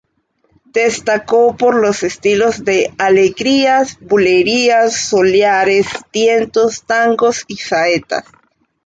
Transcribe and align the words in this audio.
Destacó 0.73 1.55
por 1.55 1.75
los 1.75 2.01
estilos 2.01 2.65
de: 2.65 2.91
alegrías, 2.97 3.99
bulerías, 3.99 4.95
soleares, 4.95 5.85
tientos, 6.11 6.81
tangos 6.87 7.43
y 7.47 7.57
saetas. 7.57 8.25